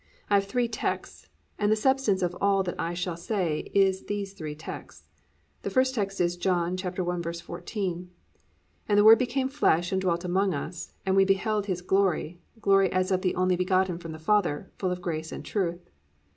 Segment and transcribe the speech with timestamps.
[0.31, 1.27] I have three texts,
[1.59, 5.11] and the substance of all that I shall say is these three texts.
[5.61, 8.07] The first text is John 1:14:
[8.89, 12.91] +"And the word became flesh, and dwelt among us (and we beheld his glory, glory
[12.91, 15.87] as of the only begotten from the Father), full of grace and truth."